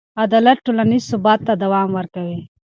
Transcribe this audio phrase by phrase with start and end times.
[0.23, 2.39] عدالت ټولنیز ثبات ته دوام ورکوي.